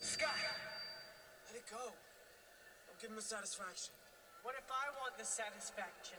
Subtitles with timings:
[0.00, 0.26] Sky,
[1.46, 1.76] let it go.
[1.76, 3.92] Don't give him a satisfaction.
[4.42, 6.18] What if I want the satisfaction?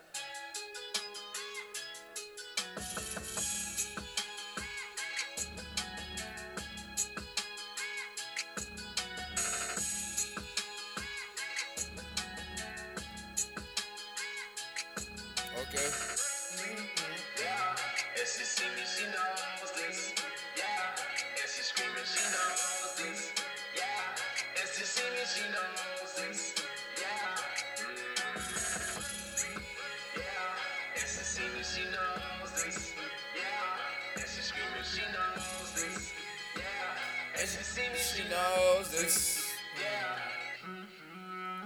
[37.42, 39.50] And she see me, She knows this.
[39.82, 40.70] Yeah.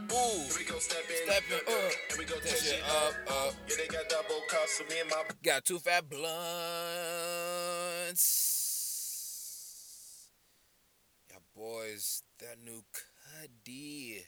[0.09, 0.47] Ooh.
[0.47, 1.29] Here we go, step in.
[1.29, 3.47] Step in, uh, Here we go, that shit shit up, up.
[3.47, 3.53] up.
[3.67, 6.31] Yeah, they got double cups for me and my Got two fat blunts.
[11.29, 14.23] Yeah, boys, that new Cudi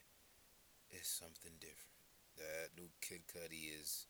[0.91, 1.95] is something different.
[2.35, 4.05] That new Kid Cudi is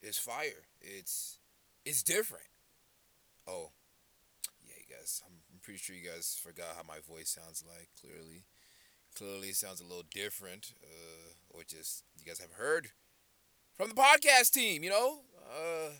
[0.00, 0.64] is fire.
[0.80, 1.40] It's
[1.84, 2.48] it's different.
[3.46, 3.72] Oh,
[4.66, 5.22] yeah, you guys.
[5.26, 7.90] I'm pretty sure you guys forgot how my voice sounds like.
[8.00, 8.42] Clearly,
[9.16, 10.72] clearly sounds a little different.
[10.82, 12.88] Uh, or just you guys have heard
[13.76, 14.82] from the podcast team.
[14.82, 15.20] You know.
[15.48, 15.90] Uh,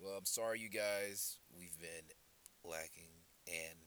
[0.00, 1.38] well, I'm sorry, you guys.
[1.58, 2.14] We've been
[2.64, 3.78] lacking and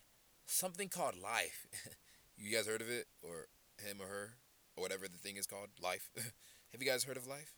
[0.45, 1.67] something called life.
[2.37, 4.33] you guys heard of it, or him or her,
[4.75, 6.09] or whatever the thing is called, life?
[6.73, 7.53] Have you guys heard of life?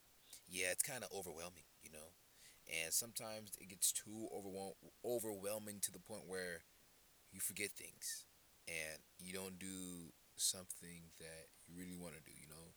[0.48, 2.14] Yeah, it's kind of overwhelming, you know.
[2.84, 6.62] And sometimes it gets too overwhelm- overwhelming to the point where
[7.32, 8.26] you forget things
[8.68, 12.70] and you don't do something that you really want to do, you know.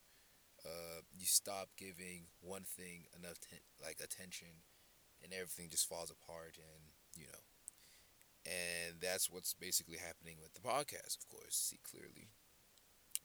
[0.65, 4.61] Uh, you stop giving one thing enough ten- like attention
[5.25, 6.83] and everything just falls apart and
[7.17, 7.43] you know.
[8.45, 12.29] And that's what's basically happening with the podcast of course see clearly.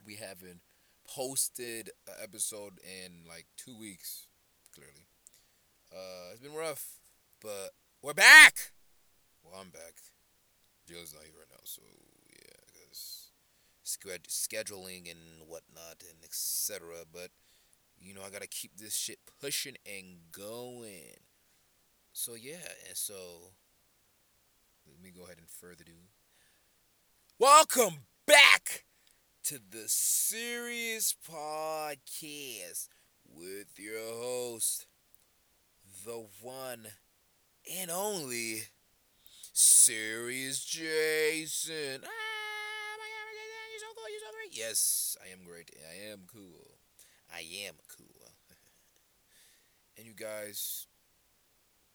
[0.05, 0.61] We haven't
[1.07, 4.27] posted an episode in like two weeks
[4.73, 5.07] clearly.
[5.91, 6.99] Uh it's been rough
[7.41, 8.71] but we're back!
[9.43, 10.14] Well i'm back
[10.87, 11.81] joe's not here right now so
[12.29, 13.31] yeah because
[13.83, 17.29] sched- scheduling and whatnot and etc but
[17.99, 21.15] you know i gotta keep this shit pushing and going
[22.17, 23.51] so yeah, and so
[24.87, 25.91] let me go ahead and further do.
[27.37, 28.85] Welcome back
[29.43, 32.87] to the Serious Podcast
[33.27, 34.87] with your host,
[36.05, 36.87] the one
[37.77, 38.61] and only
[39.57, 42.01] Serious Jason.
[42.03, 44.51] Ah, my God, you're so cool, you're so great.
[44.51, 45.71] Yes, I am great.
[45.89, 46.75] I am cool.
[47.33, 48.33] I am cool.
[49.97, 50.87] and you guys,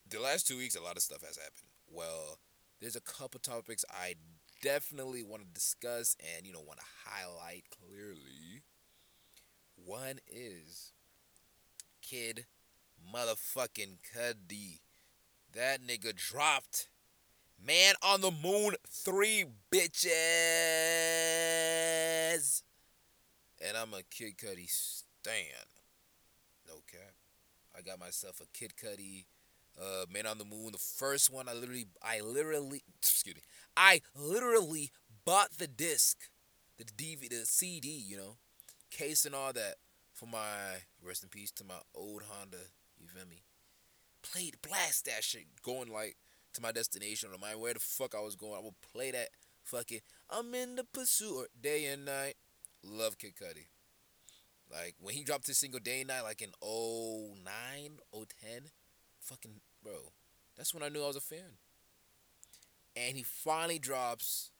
[0.08, 1.68] the last two weeks, a lot of stuff has happened.
[1.86, 2.38] Well,
[2.80, 4.14] there's a couple topics I
[4.62, 8.62] definitely want to discuss and, you know, want to highlight clearly.
[9.76, 10.92] One is
[12.00, 12.46] Kid
[13.14, 14.80] motherfucking Cudi.
[15.52, 16.89] That nigga dropped
[17.66, 20.12] Man on the Moon 3 bitches.
[23.66, 25.66] And I'm a Kid Cudi stan.
[26.66, 27.12] No cap.
[27.76, 29.26] I got myself a Kid Cudi
[29.78, 30.72] uh, Man on the Moon.
[30.72, 33.42] The first one, I literally, I literally, excuse me,
[33.76, 34.90] I literally
[35.24, 36.30] bought the disc,
[36.78, 38.36] the DVD, the CD, you know,
[38.90, 39.74] case and all that
[40.14, 42.56] for my rest in peace to my old Honda.
[42.98, 43.42] You feel me?
[44.22, 46.16] Played, blast that shit, going like
[46.54, 48.54] to my destination or my where the fuck I was going.
[48.54, 49.28] I would play that
[49.64, 52.34] fucking I'm in the pursuit day and night.
[52.82, 53.66] Love Kid Cudi.
[54.70, 58.70] Like when he dropped his single Day and Night, like in 09, 010,
[59.20, 60.12] fucking bro,
[60.56, 61.58] that's when I knew I was a fan.
[62.96, 64.50] And he finally drops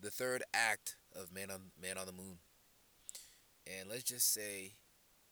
[0.00, 2.38] the third act of Man on Man on the Moon.
[3.66, 4.76] And let's just say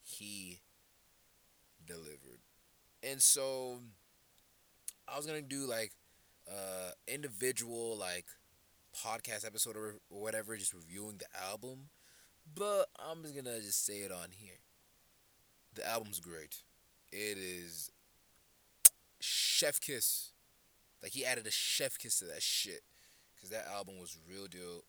[0.03, 0.61] he
[1.85, 2.41] delivered.
[3.03, 3.79] And so
[5.09, 5.93] I was gonna do like
[6.49, 8.27] uh individual like
[9.05, 11.91] podcast episode or whatever, just reviewing the album.
[12.55, 14.59] But I'm just gonna just say it on here.
[15.75, 16.63] The album's great.
[17.13, 17.91] It is
[19.21, 20.31] chef kiss.
[21.03, 22.83] Like he added a chef kiss to that shit.
[23.41, 24.85] Cause that album was real deal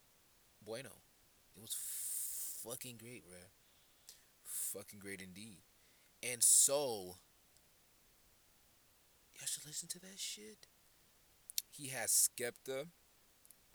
[0.66, 0.90] bueno.
[1.56, 1.76] It was
[2.64, 3.38] fucking great, bro.
[4.44, 5.60] Fucking great indeed.
[6.24, 7.18] And so
[9.38, 10.68] y'all should listen to that shit.
[11.72, 12.88] He has Skepta.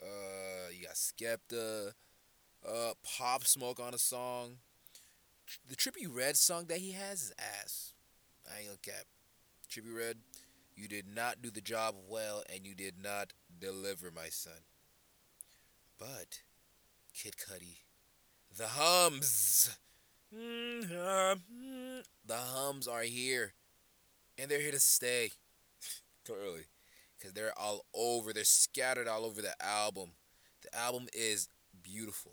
[0.03, 1.93] Uh you got Skepta.
[2.67, 4.59] Uh Pop Smoke on a song.
[5.69, 7.93] The Trippie Redd song that he has is ass.
[8.47, 9.07] I ain't gonna cap.
[9.71, 10.19] Trippie Redd,
[10.75, 14.65] you did not do the job well and you did not deliver, my son.
[15.99, 16.43] But
[17.15, 17.79] Kid Cudi.
[18.57, 19.77] The hums.
[20.31, 21.39] The
[22.29, 23.53] hums are here.
[24.39, 25.31] And they're here to stay.
[26.27, 26.67] Clearly.
[27.19, 28.33] Because they're all over.
[28.33, 30.11] They're scattered all over the album.
[30.63, 31.49] The album is
[31.83, 32.33] beautiful.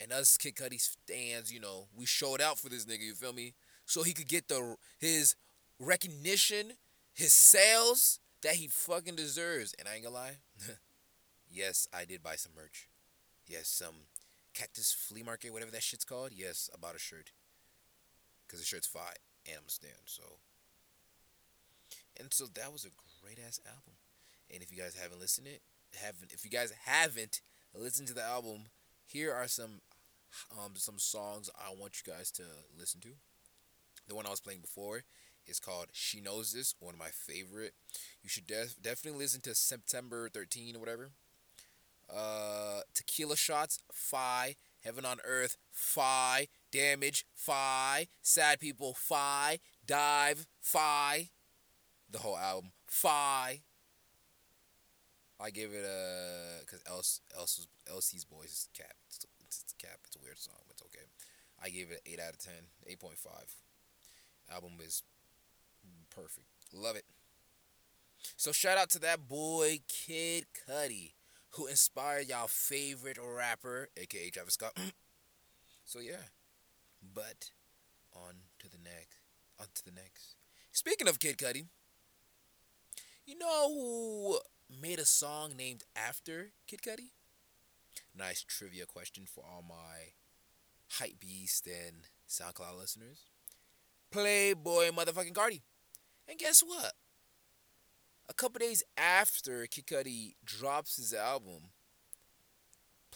[0.00, 3.34] And us Kid Cudi fans, you know, we showed out for this nigga, you feel
[3.34, 3.54] me?
[3.84, 5.34] So he could get the his
[5.78, 6.72] recognition,
[7.12, 9.74] his sales that he fucking deserves.
[9.78, 10.38] And I ain't gonna lie.
[11.50, 12.88] yes, I did buy some merch.
[13.46, 14.06] Yes, some
[14.54, 16.30] cactus flea market, whatever that shit's called.
[16.32, 17.32] Yes, I bought a shirt.
[18.48, 19.02] Cause the shirt's fine.
[19.46, 20.22] And I'm a stand, so
[22.20, 22.90] and so that was a
[23.22, 23.94] great ass album.
[24.52, 25.62] And if you guys haven't listened it,
[26.02, 27.40] haven't if you guys haven't
[27.74, 28.66] listened to the album,
[29.06, 29.80] here are some
[30.52, 32.42] um some songs I want you guys to
[32.78, 33.10] listen to.
[34.08, 35.04] The one I was playing before
[35.46, 37.74] is called She Knows This, one of my favorite.
[38.22, 41.10] You should def- definitely listen to September 13 or whatever.
[42.12, 51.30] Uh Tequila Shots, Fi, Heaven on Earth, Fi, Damage, Fi, Sad People, Fi, Dive, Phi
[52.10, 52.72] the whole album.
[52.86, 53.60] Phi.
[55.42, 58.94] I give it a because else else Elsie's boys is cap.
[59.06, 60.00] It's, it's, it's cap.
[60.06, 61.06] It's a weird song, but it's okay.
[61.62, 62.52] I gave it an eight out of 10,
[62.90, 63.18] 8.5.
[64.52, 65.02] Album is
[66.08, 66.46] perfect.
[66.72, 67.04] Love it.
[68.36, 71.12] So shout out to that boy Kid Cudi,
[71.50, 74.76] who inspired y'all favorite rapper, aka Travis Scott.
[75.84, 76.28] so yeah,
[77.14, 77.50] but
[78.14, 79.18] on to the next.
[79.58, 80.36] On to the next.
[80.72, 81.66] Speaking of Kid Cudi.
[83.30, 84.40] You know who
[84.82, 87.10] made a song named after Kid Cudi?
[88.12, 90.14] Nice trivia question for all my
[90.88, 93.26] hype beast and SoundCloud listeners.
[94.12, 95.60] Playboi motherfucking Carti.
[96.28, 96.94] And guess what?
[98.28, 101.70] A couple days after Kid Cudi drops his album,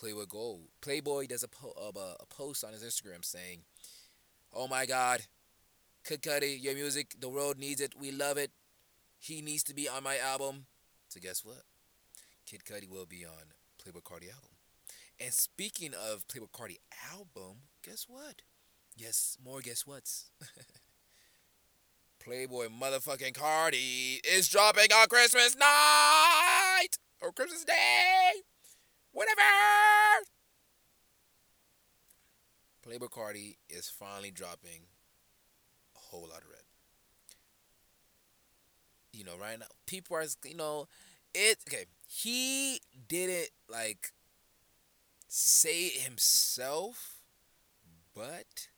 [0.01, 3.63] Playboi Gold, Playboi does a, po- uh, a post on his Instagram saying,
[4.53, 5.23] "Oh my God,
[6.05, 7.95] Kid Cudi, your music, the world needs it.
[7.99, 8.53] We love it.
[9.25, 10.67] He needs to be on my album.
[11.09, 11.63] So guess what?
[12.45, 14.51] Kid Cudi will be on Playboi Carti album.
[15.19, 16.77] And speaking of Playboi Carti
[17.11, 18.43] album, guess what?
[18.95, 20.29] Yes, more guess what's.
[22.23, 28.31] Playboi motherfucking Carti is dropping on Christmas night or Christmas Day.
[29.13, 29.41] Whatever.
[32.87, 34.83] Playboi Carti is finally dropping
[35.97, 36.64] a whole lot of red
[39.15, 40.89] you know, right now people are, you know,
[41.35, 41.85] it okay.
[42.07, 44.13] He didn't like
[45.29, 47.17] say it himself,
[48.15, 48.69] but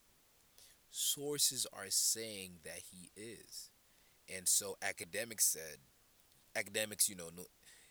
[0.90, 3.70] sources are saying that he is,
[4.34, 5.78] and so Akademiks said,
[6.54, 7.30] Akademiks, you know,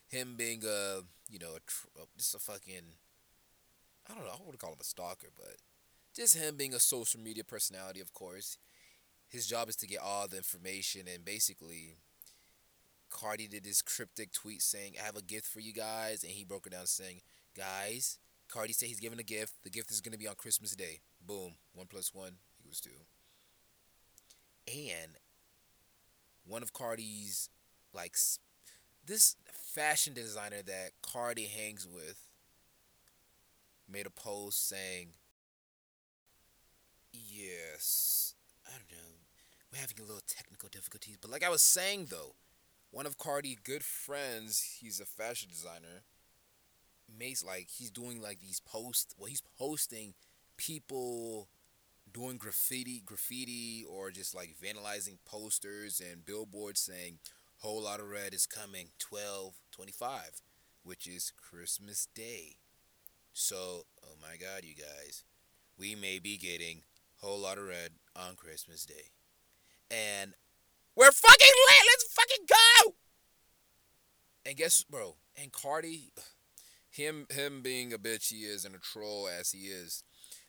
[0.07, 2.95] him being a, you know, a, just a fucking,
[4.09, 5.57] I don't know, I would call him a stalker, but
[6.15, 8.57] just him being a social media personality, of course.
[9.27, 11.95] His job is to get all the information and basically
[13.15, 16.23] Carti did this cryptic tweet saying, I have a gift for you guys.
[16.23, 17.21] And he broke it down saying,
[17.56, 18.19] Guys,
[18.51, 19.53] Carti said he's giving a gift.
[19.63, 21.00] The gift is going to be on Christmas Day.
[21.25, 21.53] Boom.
[21.73, 22.89] One plus one equals two.
[24.67, 25.13] And
[26.45, 27.50] one of Carti's,
[27.94, 28.17] like,
[29.06, 32.27] this fashion designer that Carti hangs with
[33.89, 35.10] made a post saying,
[37.13, 38.36] Yes,
[38.67, 39.13] I don't know.
[39.72, 41.17] We're having a little technical difficulties.
[41.22, 42.36] But like I was saying, though,
[42.96, 46.04] one of Carti good friends, he's a fashion designer,
[47.20, 49.14] makes like he's doing like these posts.
[49.18, 50.14] Well, he's posting
[50.56, 51.50] people
[52.14, 57.20] doing graffiti, graffiti, or just like vandalizing posters and billboards saying
[57.58, 60.42] "Whole lot of red is coming 12:25,"
[60.84, 62.56] which is Christmas Day.
[63.34, 65.25] So, oh my God, you guys,
[65.78, 66.84] we may be getting
[67.18, 69.10] whole lot of red on Christmas Day,
[69.92, 70.34] and
[70.96, 71.88] we're fucking lit.
[71.92, 72.94] Let's fucking go.
[74.46, 76.12] And guess, bro, and Carti,
[76.90, 80.04] him him being a bitch he is and a troll as he is,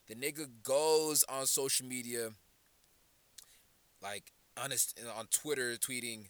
[0.07, 2.31] the nigga goes on social media,
[4.03, 6.27] like on his, on Twitter, tweeting,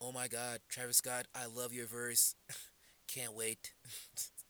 [0.00, 2.34] "Oh my God, Travis Scott, I love your verse.
[3.06, 3.74] Can't wait.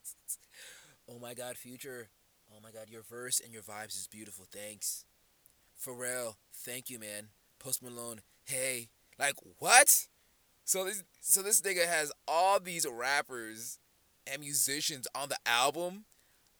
[1.09, 2.09] oh my God, Future.
[2.51, 4.47] Oh my God, your verse and your vibes is beautiful.
[4.51, 5.05] Thanks.
[5.79, 7.29] Pharrell, thank you, man.
[7.59, 10.07] Post Malone, hey, like what?
[10.65, 13.79] So this so this nigga has all these rappers
[14.27, 16.05] and musicians on the album.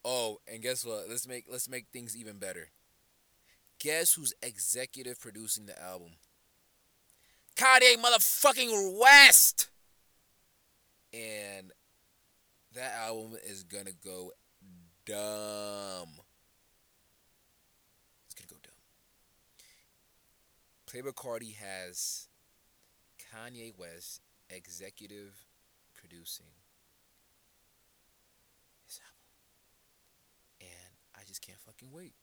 [0.03, 1.09] Oh, and guess what?
[1.09, 2.69] Let's make let's make things even better.
[3.79, 6.11] Guess who's executive producing the album?
[7.55, 9.69] Kanye motherfucking West.
[11.13, 11.71] And
[12.73, 14.31] that album is gonna go
[15.05, 16.09] dumb.
[18.25, 18.73] It's gonna go dumb.
[20.87, 22.27] Playboi Carti has
[23.35, 25.45] Kanye West executive
[25.93, 26.45] producing
[28.85, 29.25] his album.
[30.61, 32.13] And I just can't fucking wait.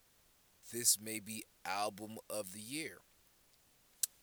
[0.72, 2.98] This may be album of the year.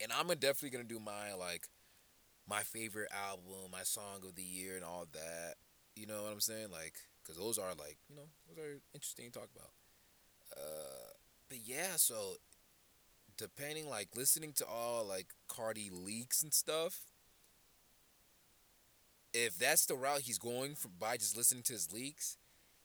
[0.02, 1.68] And I'm definitely gonna do my like
[2.48, 5.56] my favorite album, my song of the year, and all that.
[5.96, 6.72] You know what I'm saying?
[6.72, 6.94] Like,
[7.28, 9.72] cause those are like, you know, those are interesting to talk about.
[10.58, 11.14] Uh,
[11.50, 12.38] but yeah, so
[13.38, 17.02] depending, like, listening to all like Carti leaks and stuff.
[19.34, 22.38] If that's the route he's going from by just listening to his leaks,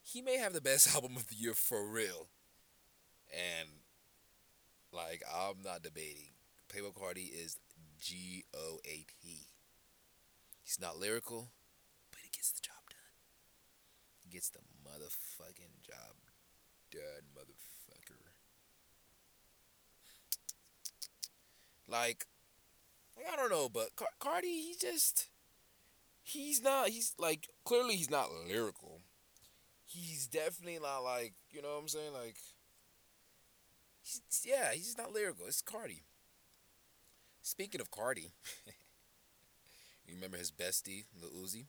[0.02, 2.28] he may have the best album of the year for real.
[3.32, 3.68] And
[4.92, 6.32] like, I'm not debating.
[6.68, 7.58] Playboi Carti is
[8.00, 9.46] G O A T.
[10.62, 11.50] He's not lyrical,
[12.10, 12.98] but he gets the job done.
[14.20, 16.16] He gets the motherfucking job
[16.90, 18.32] done, motherfucker.
[21.86, 22.26] Like,
[23.16, 25.28] like I don't know, but Car- Carti, he just,
[26.22, 26.88] he's not.
[26.88, 29.00] He's like clearly he's not lyrical.
[29.86, 32.12] He's definitely not like you know what I'm saying.
[32.12, 32.36] Like,
[34.02, 35.46] he's, yeah, he's not lyrical.
[35.46, 36.02] It's Carti.
[37.42, 38.30] Speaking of Carti,
[40.06, 41.66] you remember his bestie, Lil Uzi?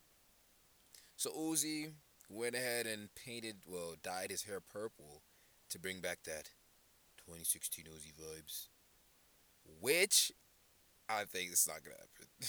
[1.17, 1.91] So Uzi
[2.29, 5.21] went ahead and painted, well, dyed his hair purple
[5.69, 6.49] to bring back that
[7.17, 8.67] 2016 Uzi vibes.
[9.81, 10.31] Which
[11.09, 12.27] I think it's not gonna happen.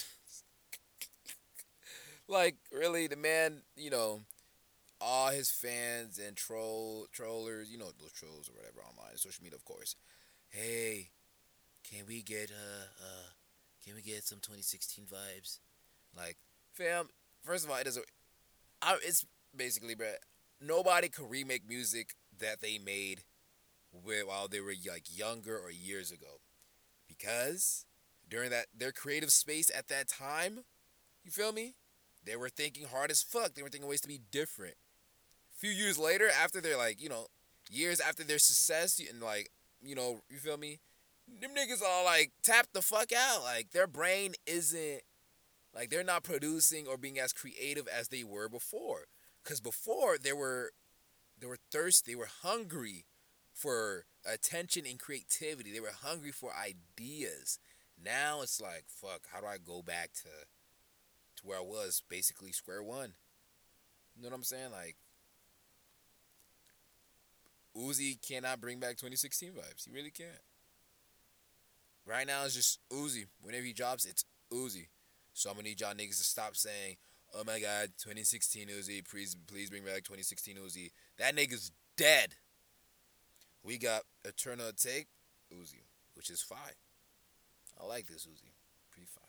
[2.28, 4.20] like, really, the man, you know,
[5.00, 9.56] all his fans and troll trollers, you know those trolls or whatever online, social media,
[9.56, 9.94] of course.
[10.48, 11.10] Hey,
[11.88, 13.28] can we get uh uh
[13.84, 15.58] can we get some 2016 vibes?
[16.16, 16.36] Like,
[16.72, 17.08] fam,
[17.44, 18.06] first of all, it doesn't.
[18.82, 19.24] I, it's
[19.56, 20.14] basically, bruh,
[20.60, 23.22] nobody could remake music that they made
[23.92, 26.40] while they were like younger or years ago,
[27.08, 27.86] because
[28.28, 30.64] during that their creative space at that time,
[31.24, 31.74] you feel me?
[32.24, 33.54] They were thinking hard as fuck.
[33.54, 34.74] They were thinking ways to be different.
[35.54, 37.26] A few years later, after they're like, you know,
[37.70, 39.50] years after their success, and like,
[39.82, 40.80] you know, you feel me?
[41.28, 43.42] them niggas all like tap the fuck out.
[43.42, 45.02] Like their brain isn't
[45.74, 49.06] like they're not producing or being as creative as they were before.
[49.44, 50.72] Cause before they were
[51.38, 53.04] they were thirsty, they were hungry
[53.52, 55.72] for attention and creativity.
[55.72, 57.58] They were hungry for ideas.
[58.02, 60.28] Now it's like, fuck, how do I go back to
[61.36, 63.12] to where I was, basically square one?
[64.16, 64.70] You know what I'm saying?
[64.72, 64.96] Like
[67.76, 69.86] Uzi cannot bring back 2016 vibes.
[69.86, 70.30] He really can't.
[72.06, 73.26] Right now it's just Uzi.
[73.42, 74.86] Whenever he drops, it's Uzi.
[75.34, 76.96] So I'm gonna need y'all niggas to stop saying,
[77.34, 82.36] "Oh my God, 2016 Uzi, please, please bring back 2016 Uzi." That nigga's dead.
[83.62, 85.08] We got Eternal Atake
[85.52, 85.82] Uzi,
[86.14, 86.76] which is fine.
[87.80, 88.52] I like this Uzi,
[88.90, 89.24] pretty fine.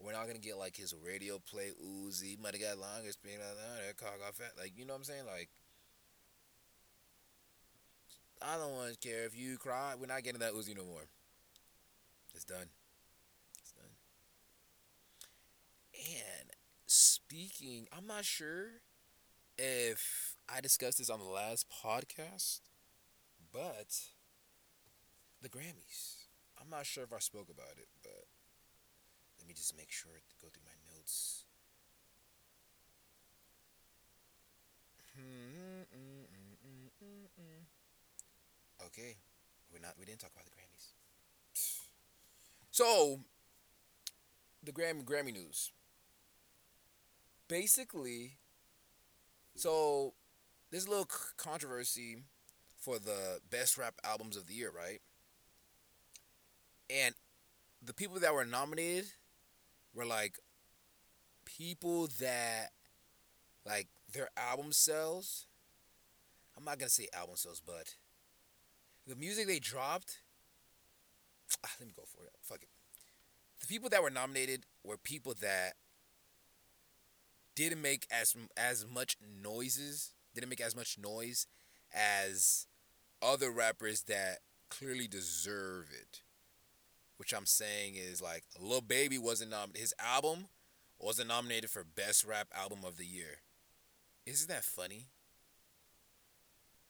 [0.00, 2.40] We're not gonna get like his radio play Uzi.
[2.40, 4.52] Might have got longer, being like uh, that car got fat.
[4.58, 5.26] Like you know what I'm saying?
[5.26, 5.50] Like
[8.42, 9.94] I don't want to care if you cry.
[9.98, 11.08] We're not getting that Uzi no more.
[12.34, 12.68] It's done.
[13.58, 13.90] It's done.
[15.94, 16.50] And
[16.86, 18.80] speaking, I'm not sure
[19.58, 22.60] if I discussed this on the last podcast,
[23.52, 24.00] but
[25.42, 26.19] the Grammys.
[26.60, 28.26] I'm not sure if I spoke about it, but
[29.38, 31.44] let me just make sure to go through my notes.
[38.86, 39.16] Okay,
[39.72, 39.94] we're not.
[39.98, 40.92] We didn't talk about the Grammys.
[42.70, 43.20] So,
[44.62, 45.70] the Grammy Grammy news.
[47.48, 48.38] Basically,
[49.56, 50.14] so
[50.70, 52.18] there's a little controversy
[52.78, 55.00] for the best rap albums of the year, right?
[56.90, 57.14] And
[57.82, 59.06] the people that were nominated
[59.94, 60.38] were like
[61.44, 62.70] people that
[63.66, 65.46] like their album sales.
[66.56, 67.94] I'm not gonna say album sales, but
[69.06, 70.22] the music they dropped
[71.64, 72.32] ah, let me go for it.
[72.42, 72.68] Fuck it.
[73.60, 75.74] The people that were nominated were people that
[77.54, 81.46] didn't make as as much noises, didn't make as much noise
[81.92, 82.66] as
[83.22, 86.22] other rappers that clearly deserve it.
[87.20, 89.82] Which I'm saying is like Lil Baby wasn't nominated.
[89.82, 90.46] His album
[90.98, 93.42] wasn't nominated for best rap album of the year.
[94.24, 95.08] Isn't that funny?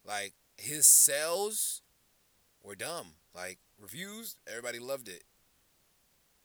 [0.06, 1.82] Like his sales
[2.62, 3.14] were dumb.
[3.34, 5.24] Like reviews, everybody loved it.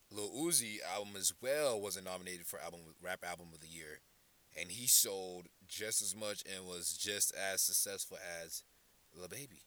[0.10, 4.00] Lil Uzi album as well wasn't nominated for album rap album of the year,
[4.60, 8.63] and he sold just as much and was just as successful as
[9.15, 9.62] Lil Baby.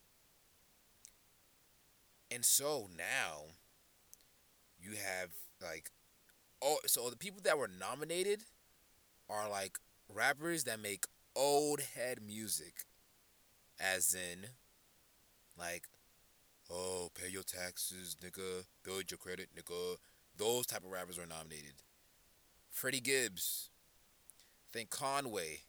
[2.33, 3.55] And so now
[4.79, 5.31] you have
[5.63, 5.91] like
[6.63, 8.45] oh so the people that were nominated
[9.29, 11.05] are like rappers that make
[11.37, 12.85] old head music
[13.81, 14.47] as in
[15.59, 15.85] like
[16.71, 19.97] oh pay your taxes nigga build your credit nigga.
[20.37, 21.83] Those type of rappers were nominated.
[22.71, 23.71] Freddie gibbs
[24.71, 25.61] I think conway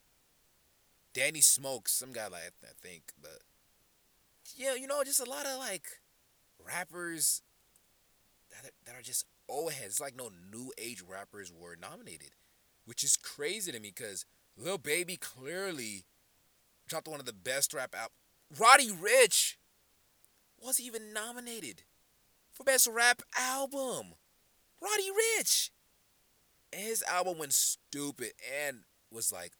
[1.13, 3.39] danny smokes some guy like i think but
[4.56, 5.86] yeah you know just a lot of like
[6.63, 7.42] rappers
[8.62, 12.32] that are, that are just old heads It's like no new age rappers were nominated
[12.89, 14.25] which is crazy to me because
[14.58, 16.06] Lil Baby clearly
[16.88, 18.10] dropped one of the best rap out.
[18.58, 19.58] Roddy Ricch
[20.60, 21.84] was even nominated
[22.51, 24.16] for best rap album.
[24.82, 25.70] Roddy Ricch,
[26.74, 28.32] and his album went stupid
[28.68, 28.80] and
[29.12, 29.51] was like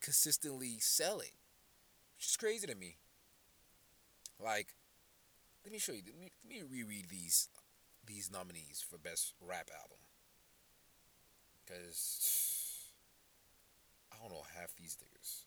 [0.00, 1.30] consistently selling,
[2.16, 2.96] which is crazy to me.
[4.40, 4.74] Like,
[5.64, 6.02] let me show you.
[6.04, 7.48] Let me, let me reread these
[8.06, 9.98] these nominees for best rap album
[11.64, 12.90] because
[14.12, 15.44] I don't know half these niggas.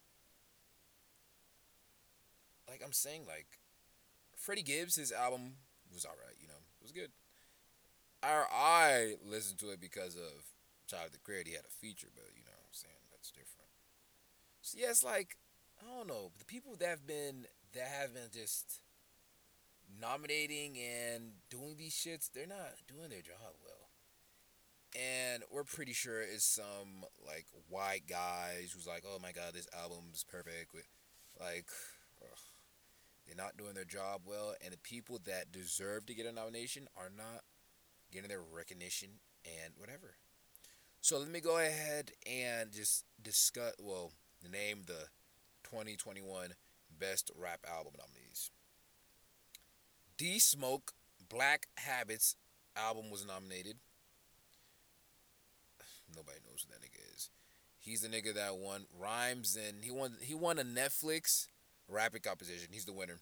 [2.68, 3.60] Like I'm saying, like
[4.36, 5.56] Freddie Gibbs, his album
[5.94, 7.12] was alright, you know, it was good.
[8.24, 10.50] I I listened to it because of
[10.88, 11.50] Tyler the Creator.
[11.50, 13.70] He had a feature, but you know what I'm saying that's different.
[14.62, 15.38] So yeah, it's like
[15.80, 18.82] I don't know the people that have been that have been just
[20.00, 22.30] nominating and doing these shits.
[22.32, 23.86] They're not doing their job well
[24.96, 29.68] and we're pretty sure it's some like white guys who's like, "Oh my god, this
[29.78, 30.74] album's perfect."
[31.40, 31.68] Like,
[32.22, 32.40] ugh,
[33.26, 36.88] they're not doing their job well, and the people that deserve to get a nomination
[36.96, 37.44] are not
[38.12, 40.16] getting their recognition and whatever.
[41.02, 43.74] So let me go ahead and just discuss.
[43.80, 44.12] Well,
[44.50, 45.10] name the
[45.64, 46.54] 2021
[46.98, 48.52] best rap album nominees.
[50.18, 50.94] D Smoke
[51.30, 52.38] Black Habits
[52.78, 53.76] album was nominated.
[56.16, 57.30] Nobody knows who that nigga is.
[57.80, 61.48] He's the nigga that won rhymes and he won he won a Netflix
[61.90, 62.70] rapping competition.
[62.72, 63.20] He's the winner.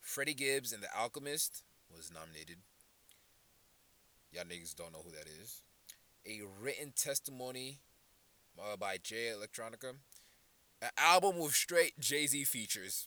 [0.00, 1.62] Freddie Gibbs and The Alchemist
[1.94, 2.56] was nominated.
[4.32, 5.62] Y'all niggas don't know who that is.
[6.26, 7.78] A written testimony
[8.58, 9.94] uh, by Jay Electronica.
[10.82, 13.06] An album with straight Jay Z features.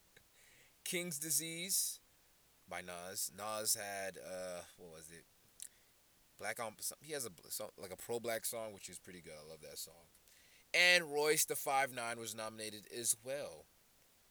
[0.84, 2.00] King's Disease
[2.68, 3.30] by Nas.
[3.36, 5.24] Nas had uh what was it?
[6.38, 7.30] Black on he has a
[7.80, 9.32] like a pro black song which is pretty good.
[9.34, 10.06] I love that song.
[10.74, 13.64] And Royce the Five Nine was nominated as well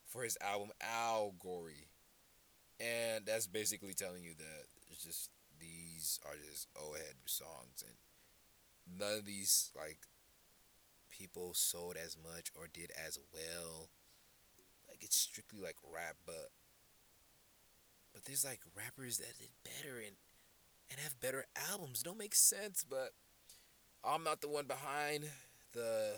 [0.06, 1.90] for his album Allegory,
[2.80, 9.00] and that's basically telling you that it's just these are just old head songs, and
[9.00, 10.00] none of these like
[11.10, 13.90] people sold as much or did as well.
[14.88, 16.52] Like it's strictly like rap, but
[18.18, 20.16] but there's like rappers that did better and
[20.90, 22.02] and have better albums.
[22.02, 23.12] Don't make sense, but
[24.04, 25.26] I'm not the one behind
[25.74, 26.16] the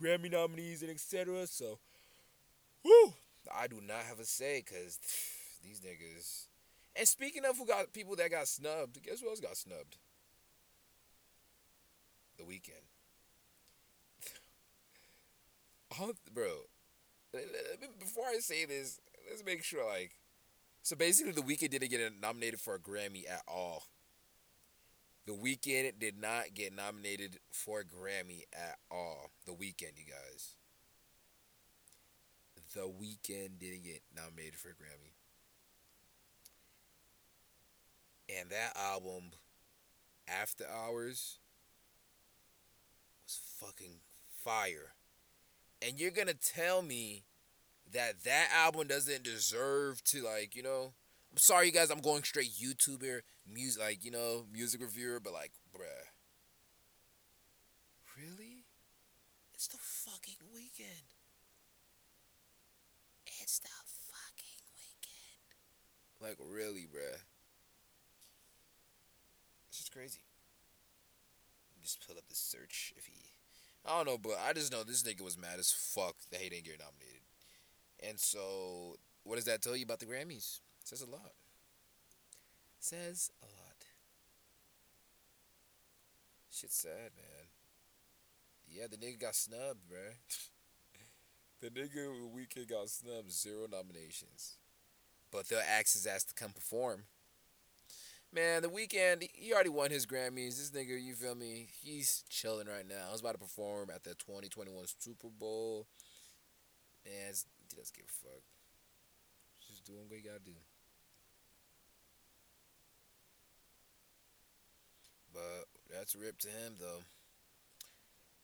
[0.00, 1.48] Grammy nominees and etc.
[1.48, 1.80] So,
[2.84, 3.14] whoo,
[3.52, 5.00] I do not have a say because
[5.64, 6.44] these niggas.
[6.94, 9.96] And speaking of who got people that got snubbed, guess who else got snubbed?
[12.36, 12.86] The Weeknd.
[16.32, 16.50] bro,
[17.98, 20.12] before I say this, let's make sure like
[20.88, 23.82] so basically, The Weeknd didn't get nominated for a Grammy at all.
[25.26, 29.32] The Weeknd did not get nominated for a Grammy at all.
[29.44, 30.54] The Weeknd, you guys.
[32.72, 35.12] The Weeknd didn't get nominated for a Grammy.
[38.40, 39.32] And that album,
[40.26, 41.36] After Hours,
[43.26, 44.00] was fucking
[44.42, 44.94] fire.
[45.82, 47.24] And you're gonna tell me
[47.92, 50.92] that that album doesn't deserve to like you know
[51.32, 53.20] i'm sorry you guys i'm going straight youtuber
[53.50, 56.08] music like you know music reviewer but like bruh
[58.16, 58.64] really
[59.54, 61.14] it's the fucking Weeknd.
[63.40, 63.68] it's the
[64.10, 66.26] fucking Weeknd.
[66.26, 67.20] like really bruh
[69.70, 70.20] this is crazy
[71.82, 73.14] just pull up the search if he
[73.88, 76.50] I don't know, but I just know this nigga was mad as fuck that he
[76.50, 77.17] didn't get nominated.
[78.06, 80.60] And so, what does that tell you about the Grammys?
[80.80, 81.32] It says a lot.
[82.78, 83.84] Says a lot.
[86.50, 87.48] Shit's sad, man.
[88.66, 90.14] Yeah, the nigga got snubbed, bruh.
[91.60, 94.56] the nigga Weeknd got snubbed, zero nominations.
[95.30, 97.04] But they'll ask his ass to come perform.
[98.32, 100.58] Man, the Weeknd he already won his Grammys.
[100.58, 101.68] This nigga, you feel me?
[101.82, 103.08] He's chilling right now.
[103.08, 105.86] I was about to perform at the 2021 Super Bowl.
[107.06, 107.32] Man,
[107.70, 108.42] he doesn't give a fuck.
[109.66, 110.56] Just doing what he gotta do.
[115.32, 117.04] But that's a rip to him, though.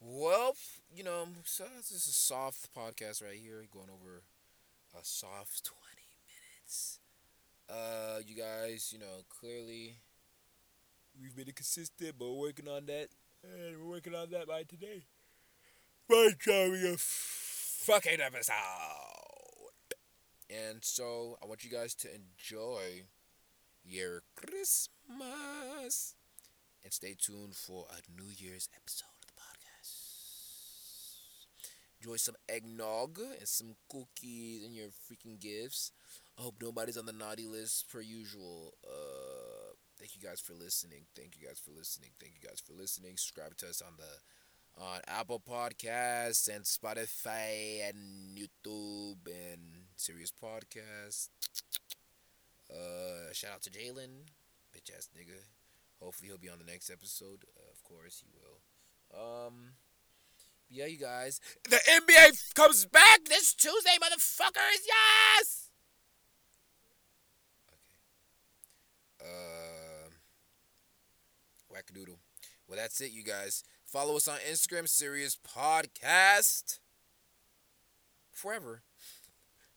[0.01, 0.55] Well,
[0.95, 4.23] you know, so this is a soft podcast right here, going over
[4.95, 5.81] a soft 20
[6.61, 6.99] minutes.
[7.69, 9.97] Uh, you guys, you know, clearly
[11.21, 13.09] we've been consistent, but we're working on that.
[13.43, 15.05] And we're working on that by today.
[16.09, 16.35] By a
[17.85, 18.55] fucking episode.
[20.49, 23.03] And so I want you guys to enjoy
[23.85, 26.15] your Christmas
[26.83, 29.91] and stay tuned for a New Year's episode of the podcast.
[32.01, 35.93] Enjoy some eggnog and some cookies and your freaking gifts.
[36.39, 38.73] I hope nobody's on the naughty list per usual.
[38.83, 41.05] Uh, thank you guys for listening.
[41.15, 42.13] Thank you guys for listening.
[42.19, 43.19] Thank you guys for listening.
[43.19, 44.09] Subscribe to us on the
[44.77, 51.29] on Apple Podcasts and Spotify and YouTube and Serious Podcast.
[52.71, 54.27] Uh, shout out to Jalen,
[54.75, 55.39] bitch ass nigga.
[56.01, 57.45] Hopefully he'll be on the next episode.
[57.57, 58.61] Uh, of course he will.
[59.47, 59.75] Um,
[60.69, 61.41] yeah, you guys.
[61.69, 64.87] The NBA comes back this Tuesday, motherfuckers.
[64.87, 65.71] Yes.
[69.21, 69.31] Okay.
[69.31, 70.11] Uh,
[71.73, 72.19] wackadoodle.
[72.67, 73.63] Well, that's it, you guys.
[73.95, 76.81] Follow us on Instagram, Serious Podcast.
[78.33, 78.83] Forever.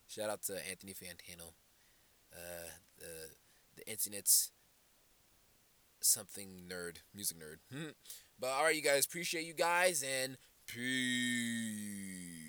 [0.08, 1.52] Shout out to Anthony Fantano.
[2.32, 2.66] Uh,
[2.98, 3.06] the
[3.76, 4.50] the internet's
[6.00, 7.58] something nerd, music nerd.
[8.40, 12.47] but all right, you guys, appreciate you guys and peace.